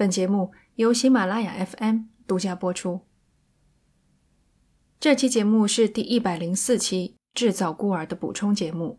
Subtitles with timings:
[0.00, 3.02] 本节目由喜马拉雅 FM 独家播出。
[4.98, 8.98] 这期节目是第一百零四期《制造孤儿》的补充节目。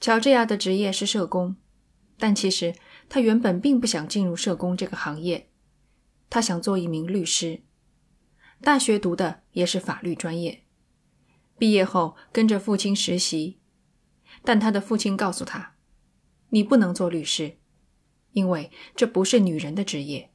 [0.00, 1.56] 乔治亚的职业是社工，
[2.16, 2.74] 但其实
[3.10, 5.50] 他原本并不想进入社工这个行业，
[6.30, 7.60] 他想做一名律师。
[8.62, 10.64] 大学读的也是法律专业，
[11.58, 13.60] 毕业后跟着父亲实习，
[14.42, 15.74] 但他的父亲告诉他
[16.48, 17.58] ：“你不能做律师。”
[18.32, 20.30] 因为这不是女人的职业。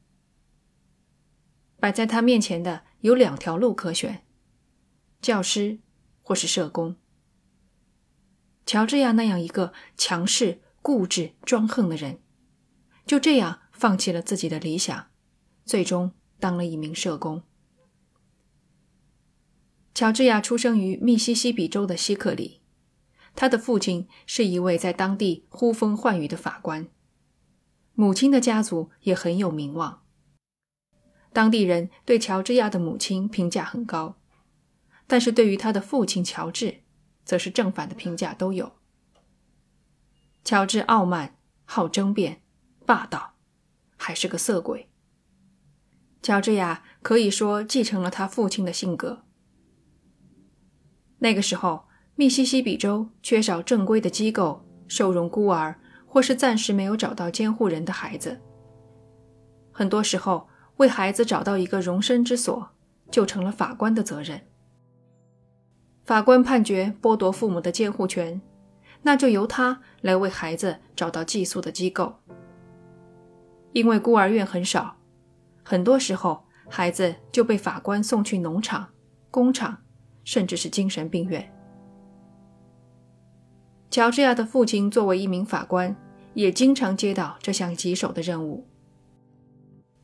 [1.80, 4.26] 摆在他面前的有两条路可选：
[5.22, 5.80] 教师
[6.22, 6.96] 或是社工。
[8.66, 12.20] 乔治亚那样一个强势、固执、专横的人，
[13.06, 15.08] 就这样放弃了自己的理想，
[15.64, 17.44] 最终当了一名社工。
[19.94, 22.62] 乔治亚出生于密西西比州的西克里，
[23.36, 26.88] 他的父亲是一位在当地呼风唤雨的法官。
[28.00, 30.04] 母亲的家族也很有名望，
[31.34, 34.20] 当地人对乔治亚的母亲评价很高，
[35.08, 36.84] 但是对于他的父亲乔治，
[37.26, 38.74] 则是正反的评价都有。
[40.44, 42.44] 乔治傲慢、好争辩、
[42.86, 43.34] 霸道，
[43.96, 44.92] 还是个色鬼。
[46.22, 49.24] 乔治亚可以说继承了他父亲的性格。
[51.18, 55.80] 那个时候，密西西比州缺少正规的机构收容孤儿。
[56.08, 58.40] 或是暂时没有找到监护人的孩子，
[59.72, 62.70] 很多时候为孩子找到一个容身之所，
[63.12, 64.42] 就成了法官的责任。
[66.06, 68.42] 法官判决剥夺父母的监护权，
[69.02, 72.16] 那就由他来为孩子找到寄宿的机构。
[73.74, 74.96] 因为孤儿院很少，
[75.64, 78.88] 很多时候孩子就被法官送去农场、
[79.30, 79.78] 工厂，
[80.24, 81.54] 甚至是精神病院。
[83.90, 85.96] 乔治亚的父亲作为一名法官。
[86.38, 88.64] 也经常接到这项棘手的任务。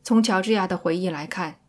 [0.02, 1.60] 从乔治亚的回忆来看，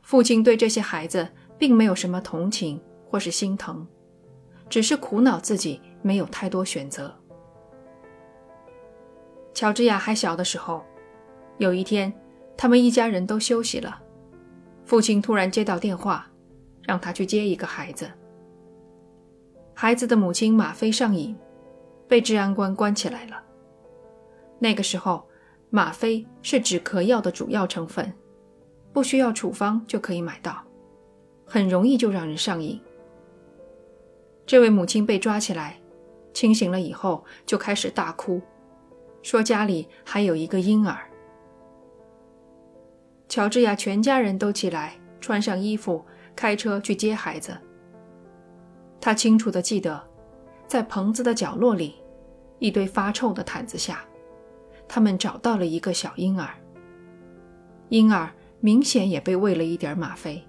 [0.00, 3.86] 父亲对这些孩子并没有什么同情或是心疼，
[4.70, 7.14] 只是苦恼自己没有太多选择。
[9.52, 10.82] 乔治亚还小的时候，
[11.58, 12.10] 有一天，
[12.56, 14.00] 他们一家人都休息了，
[14.86, 16.26] 父亲突然接到电话，
[16.84, 18.10] 让他去接一个孩子。
[19.74, 21.36] 孩子的母亲吗啡上瘾，
[22.08, 23.42] 被治安官关起来了。
[24.58, 25.26] 那个时候，
[25.70, 28.12] 吗啡是止咳药的主要成分，
[28.92, 30.62] 不需要处方就可以买到，
[31.44, 32.80] 很容易就让人上瘾。
[34.46, 35.78] 这位母亲被抓起来，
[36.32, 38.40] 清醒了以后就开始大哭，
[39.22, 41.10] 说家里还有一个婴儿。
[43.28, 46.04] 乔治亚全家人都起来，穿上衣服，
[46.36, 47.56] 开车去接孩子。
[49.00, 50.00] 他清楚地记得，
[50.66, 51.94] 在棚子的角落里，
[52.58, 54.04] 一堆发臭的毯子下。
[54.88, 56.48] 他们找到了一个小婴儿，
[57.88, 60.42] 婴儿明显也被喂了一点吗啡。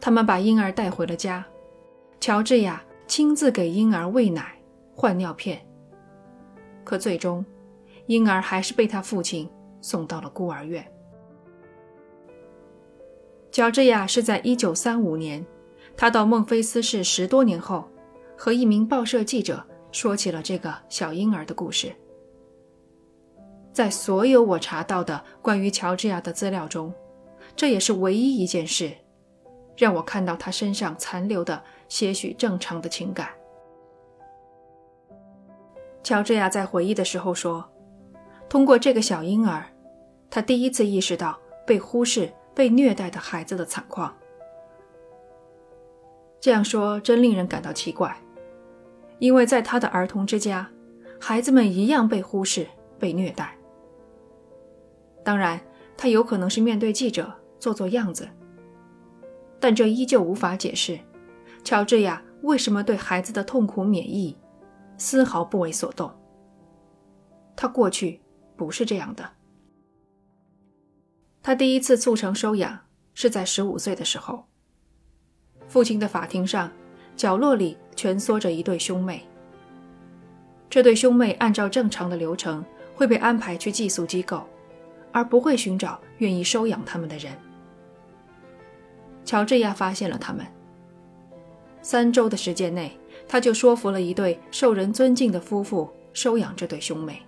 [0.00, 1.44] 他们把婴儿带回了家，
[2.20, 4.54] 乔治亚亲自给婴儿喂奶、
[4.94, 5.66] 换尿片。
[6.84, 7.44] 可最终，
[8.06, 9.48] 婴儿还是被他父亲
[9.80, 10.86] 送到了孤儿院。
[13.50, 15.46] 乔治亚是在1935年，
[15.96, 17.88] 他到孟菲斯市十多年后，
[18.36, 21.92] 和一名报社记者说起了这个小婴儿的故事。
[23.72, 26.92] 在所有我查到的关于乔治亚的资料中，
[27.54, 28.90] 这也是唯一一件事，
[29.76, 33.28] 让我看到他身上残留的些许正常的情感。
[36.02, 37.68] 乔治亚在回忆的时候说
[38.48, 39.66] ：“通过这个小婴儿，
[40.30, 44.16] 他第一次意识到被忽视、被虐待的孩子的惨况。”
[46.40, 48.16] 这样说真令人感到奇怪，
[49.18, 50.68] 因为在他的儿童之家，
[51.20, 52.66] 孩子们一样被忽视、
[52.98, 53.56] 被虐待。
[55.24, 55.60] 当然，
[55.96, 58.28] 他有可能是面对记者做做样子，
[59.58, 60.98] 但这依旧无法解释
[61.64, 64.36] 乔治亚为什么对孩子的痛苦免疫，
[64.98, 66.12] 丝毫不为所动。
[67.56, 68.20] 他过去
[68.54, 69.28] 不是这样的。
[71.42, 72.78] 他第一次促成收养
[73.14, 74.44] 是在十五岁的时候，
[75.66, 76.70] 父亲的法庭上，
[77.16, 79.26] 角落里蜷缩着一对兄妹。
[80.68, 82.64] 这对兄妹按照正常的流程
[82.94, 84.46] 会被安排去寄宿机构。
[85.16, 87.32] 而不会寻找愿意收养他们的人。
[89.24, 90.44] 乔治亚发现了他们。
[91.80, 92.92] 三周的时间内，
[93.26, 97.22] 他就说服了一对受人尊敬的夫妇收养这对兄妹。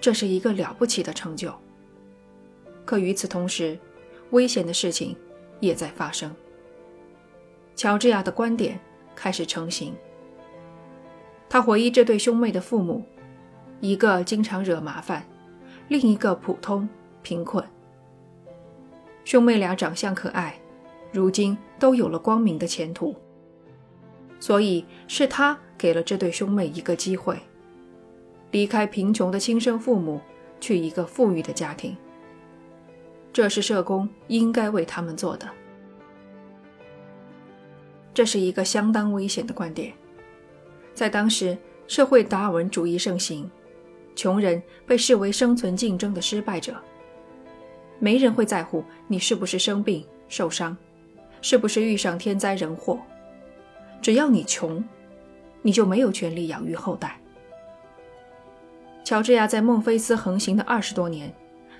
[0.00, 1.52] 这是一个了不起的成就。
[2.84, 3.76] 可与此同时，
[4.30, 5.16] 危险的事情
[5.58, 6.32] 也在发生。
[7.74, 8.78] 乔治亚的观点
[9.14, 9.94] 开始成型。
[11.48, 13.04] 他回忆这对兄妹的父母。
[13.80, 15.26] 一个经常惹麻烦，
[15.88, 16.86] 另一个普通
[17.22, 17.64] 贫困。
[19.24, 20.60] 兄妹俩长相可爱，
[21.10, 23.16] 如今都有了光明的前途。
[24.38, 27.38] 所以是他给了这对兄妹一个机会，
[28.50, 30.20] 离开贫穷的亲生父母，
[30.60, 31.96] 去一个富裕的家庭。
[33.32, 35.48] 这是社工应该为他们做的。
[38.12, 39.92] 这是一个相当危险的观点。
[40.94, 43.50] 在当时，社会达尔文主义盛行，
[44.14, 46.74] 穷人被视为生存竞争的失败者。
[47.98, 50.76] 没人会在乎你是不是生病受伤，
[51.40, 52.98] 是不是遇上天灾人祸。
[54.02, 54.82] 只要你穷，
[55.62, 57.18] 你就没有权利养育后代。
[59.04, 61.32] 乔治亚在孟菲斯横行的二十多年，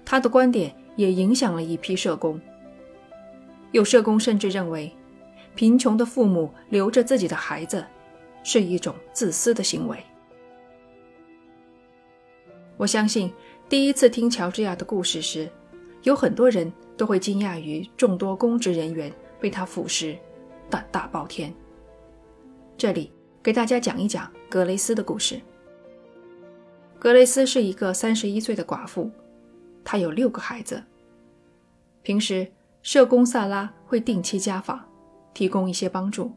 [0.05, 2.41] 他的观点也影响了一批社工。
[3.73, 4.93] 有社工甚至认为，
[5.61, 7.85] 贫穷的父母留着自己的孩子，
[8.43, 10.03] 是一种自私的行为。
[12.79, 13.31] 我相信，
[13.69, 15.47] 第一次听乔治亚的故事时，
[16.03, 20.17] 有很多人都会惊讶于众多公职人员被他腐蚀，
[20.71, 21.53] 胆大包天。
[22.79, 25.39] 这里给大家讲一讲格雷斯的故事。
[26.99, 29.11] 格雷斯是一个三十一岁的寡妇，
[29.85, 30.83] 她有六个孩子。
[32.03, 34.83] 平时社工萨拉会定期家访，
[35.35, 36.33] 提供一些帮助。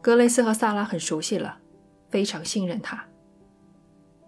[0.00, 1.58] 格雷斯和萨拉很熟悉了，
[2.08, 3.06] 非常信任他。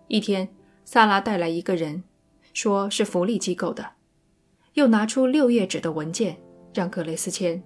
[0.09, 0.49] 一天，
[0.85, 2.05] 萨拉带来一个人。
[2.53, 3.93] 说是福利机构的，
[4.73, 6.37] 又拿出六页纸的文件
[6.75, 7.63] 让格雷斯签，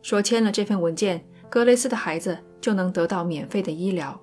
[0.00, 4.18] 说签了这份文件，格雷斯的孩子就能得到免费的医疗。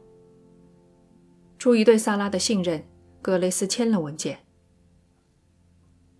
[1.59, 2.83] 出于对萨拉的信任，
[3.21, 4.39] 格雷斯签了文件。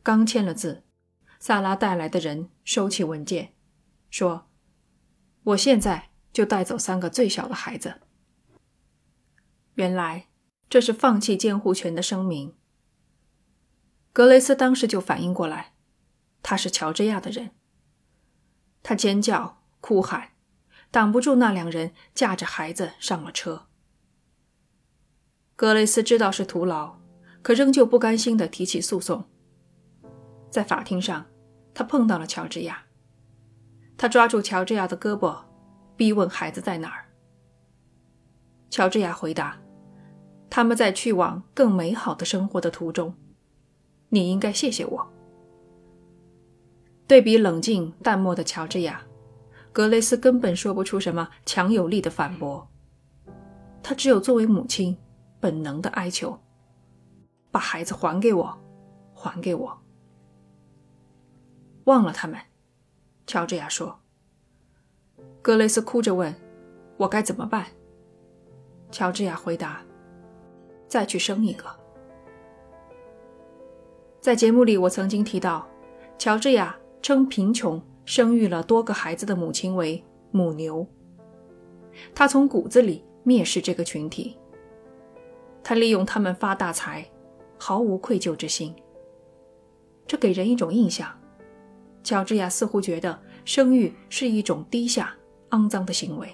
[0.03, 0.83] 刚签了字，
[1.39, 3.54] 萨拉带来的人收起文件，
[4.17, 4.47] 说
[5.43, 7.95] ：“我现在就带走三个最小的孩子。”
[9.75, 10.29] 原来
[10.69, 12.55] 这是放弃监护权的声明。
[14.13, 15.73] 格雷斯当时就反应过来，
[16.41, 17.51] 他是乔治亚的人。
[18.81, 20.29] 他尖叫、哭喊，
[20.89, 23.67] 挡不住那两人架着孩子上了车。
[25.57, 27.01] 格雷斯知道是徒劳，
[27.41, 29.29] 可仍旧不甘心地提起诉讼。
[30.49, 31.25] 在法庭上，
[31.73, 32.84] 他碰到了乔治亚，
[33.97, 35.37] 他抓住乔治亚的胳膊，
[35.95, 37.05] 逼问孩子在哪儿。
[38.69, 39.57] 乔治亚回答
[40.49, 43.13] ：“他们在去往更美好的生活的途中。”
[44.09, 45.07] 你应该谢谢我。
[47.07, 49.01] 对比冷静淡漠的乔治亚，
[49.71, 52.67] 格雷斯根本说不出什么强有力的反驳，
[53.83, 54.97] 他只有作为母亲
[55.39, 56.39] 本能的哀求
[57.51, 58.57] ：“把孩子还给我，
[59.13, 59.77] 还给我。”
[61.85, 62.39] 忘了他们，
[63.25, 63.99] 乔治亚说。
[65.41, 66.33] 格雷斯哭着问
[66.97, 67.67] ：“我该怎么办？”
[68.91, 69.83] 乔治亚回答
[70.87, 71.65] ：“再去生一个。”
[74.19, 75.67] 在节目里，我曾经提到，
[76.17, 80.87] 乔治亚称贫穷生育了多个孩子的母亲为母牛。
[82.15, 84.35] 他从骨子里蔑视这个群体，
[85.63, 87.07] 他利用他们发大财，
[87.59, 88.75] 毫无愧疚之心。
[90.07, 91.07] 这给人一种印象：
[92.05, 95.13] 乔治亚似乎觉得生育是一种低下、
[95.49, 96.29] 肮脏的行为。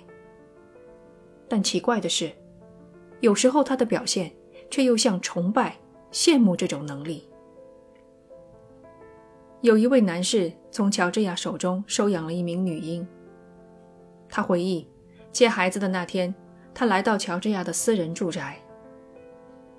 [1.47, 2.29] 但奇怪的是，
[3.21, 4.31] 有时候他的表现
[4.69, 5.77] 却又像崇拜、
[6.11, 7.27] 羡慕这种能力。
[9.61, 13.07] 有一位男士从乔治亚手中收养了一名女婴。
[14.27, 14.85] 他回忆，
[15.31, 16.33] 接孩子的那天，
[16.73, 18.61] 他来到乔治亚的私人住宅。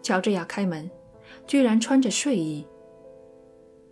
[0.01, 0.91] 乔治亚开门，
[1.47, 2.67] 居然穿着睡衣。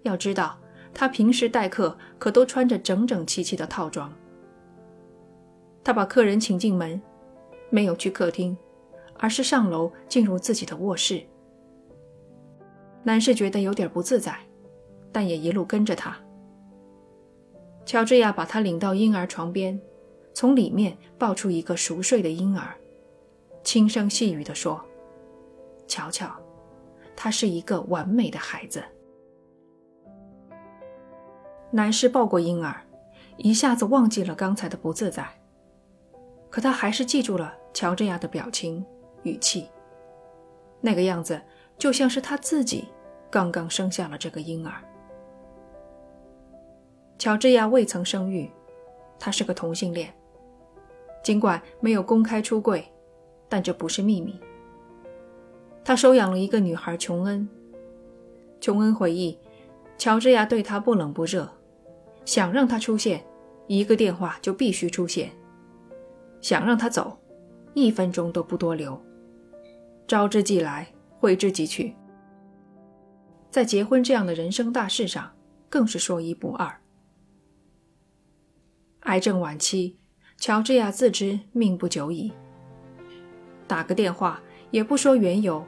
[0.02, 0.59] 要知道，
[0.92, 4.12] 他平时待客可都穿着整整齐齐的套装。
[5.82, 7.00] 他把客人请进门，
[7.70, 8.56] 没有去客厅，
[9.18, 11.22] 而是上楼进入自己的卧室。
[13.02, 14.36] 男士觉得有点不自在。
[15.12, 16.16] 但也一路跟着他。
[17.84, 19.76] 乔治亚把他领到婴儿床边，
[20.32, 22.76] 从里面抱出一个熟睡的婴儿，
[23.64, 24.80] 轻声细语地说
[25.88, 26.32] ：“瞧瞧，
[27.16, 28.80] 他是一个完美的孩子。”
[31.72, 32.82] 男士抱过婴儿，
[33.36, 35.26] 一下子忘记了刚才的不自在，
[36.50, 38.84] 可他还是记住了乔治亚的表情、
[39.22, 39.68] 语气，
[40.80, 41.40] 那个样子
[41.78, 42.88] 就像是他自己
[43.30, 44.74] 刚刚生下了这个婴儿。
[47.18, 48.50] 乔治亚未曾生育，
[49.18, 50.12] 他是个同性恋。
[51.22, 52.82] 尽管没有公开出柜，
[53.48, 54.40] 但这不是秘密。
[55.84, 57.48] 他收养了一个女孩琼恩。
[58.58, 59.38] 琼恩回忆，
[59.98, 61.46] 乔治亚对他不冷不热，
[62.24, 63.24] 想让他出现，
[63.66, 65.28] 一个电话就必须出现；
[66.40, 67.18] 想让他走，
[67.74, 69.00] 一分钟都不多留。
[70.06, 70.86] 招之即来，
[71.18, 71.94] 挥之即去。
[73.50, 75.32] 在结婚这样的人生大事上，
[75.68, 76.80] 更是说一不二。
[79.00, 79.98] 癌症晚期，
[80.36, 82.32] 乔治亚自知命不久矣，
[83.66, 85.64] 打个电话也不说缘由，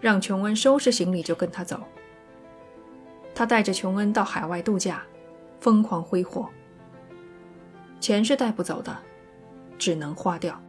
[0.00, 1.80] 让琼恩收拾行李就跟他走。
[3.34, 5.02] 他带着琼恩到海外度假，
[5.60, 6.48] 疯狂挥霍。
[8.00, 8.96] 钱是带不走的，
[9.78, 10.60] 只能花掉。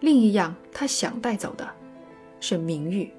[0.00, 1.68] 另一样他想带走的，
[2.38, 3.10] 是名誉。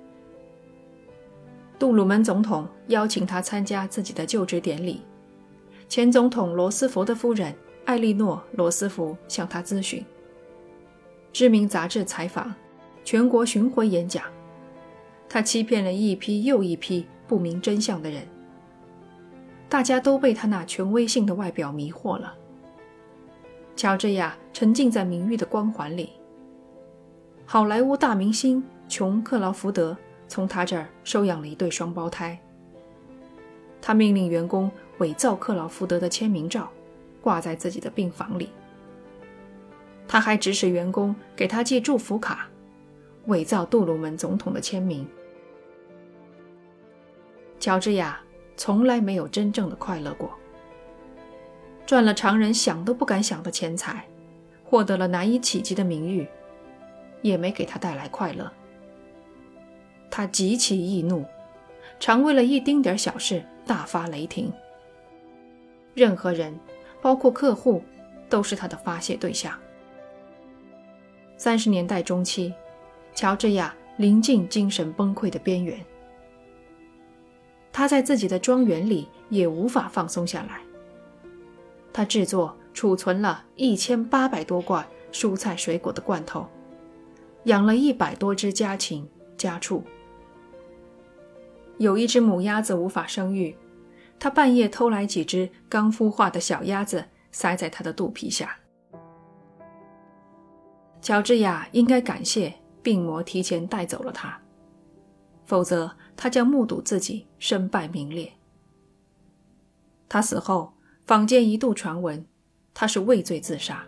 [1.80, 5.02] 杜鲁门总统邀请他参加自己的就职典礼，
[5.90, 7.54] 前总统罗斯福的夫人
[7.86, 10.04] 艾莉诺·罗斯福向他咨询。
[11.34, 12.54] 知名杂志采访，
[13.04, 14.24] 全国巡回演讲，
[15.28, 18.28] 他欺骗了一批又一批不明真相的人。
[19.70, 22.34] 大家都被他那权威性的外表迷惑了。
[23.76, 26.12] 乔治亚沉浸在名誉的光环里。
[27.46, 29.96] 好莱坞大明星琼·克劳福德。
[30.30, 32.38] 从他这儿收养了一对双胞胎。
[33.82, 36.70] 他命令员工伪造克劳福德的签名照，
[37.22, 38.50] 挂在自己的病房里。
[40.06, 42.50] 他还指使员工给他寄祝福卡，
[43.28, 45.08] 伪造杜鲁门总统的签名。
[47.58, 48.20] 乔治亚
[48.58, 50.32] 从来没有真正的快乐过。
[51.86, 54.06] 赚了常人想都不敢想的钱财，
[54.66, 56.28] 获得了难以企及的名誉，
[57.22, 58.52] 也没给他带来快乐。
[60.12, 61.24] 他极其易怒，
[62.00, 64.52] 常为了一丁点小事大发雷霆。
[65.94, 66.60] 任何人，
[67.02, 67.82] 包括客户，
[68.28, 69.58] 都是他的发泄对象。
[71.38, 72.54] 三十年代中期，
[73.14, 75.80] 乔治亚临近精神崩溃的边缘。
[77.78, 80.62] 他在自己的庄园里也无法放松下来。
[81.94, 86.48] 他制作、储存了一千八百多罐蔬菜水果的罐头，
[87.44, 89.08] 养了一百多只家禽
[89.38, 89.84] 家畜。
[91.78, 93.56] 有一只母鸭子无法生育，
[94.18, 98.58] 他半夜偷来几只刚孵化的小鸭子，塞在他的肚皮下。
[101.00, 104.36] 乔治亚应该感谢病魔提前带走了他，
[105.46, 108.34] 否则他将目睹自己身败名裂。
[110.10, 110.74] 他死后，
[111.06, 112.26] 坊间一度传闻
[112.74, 113.86] 他是畏罪自杀。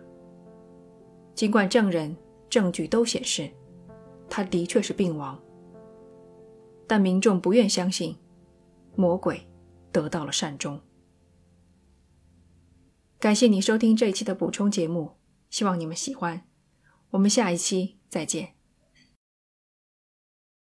[1.34, 2.16] 尽管证人、
[2.50, 3.50] 证据都显示
[4.30, 5.38] 他的确是病亡。
[6.88, 8.16] 但民众不愿相信，
[8.96, 9.48] 魔鬼
[9.92, 10.80] 得到了善终。
[13.20, 15.12] 感谢你收听这一期的补充节目，
[15.50, 16.44] 希望你们喜欢。
[17.12, 18.59] 我们下一期再见。